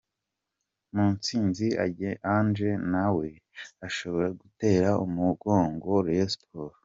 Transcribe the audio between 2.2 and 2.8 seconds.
Ange